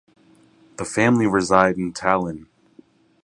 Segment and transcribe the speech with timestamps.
[0.77, 2.47] The family reside in Tallinn.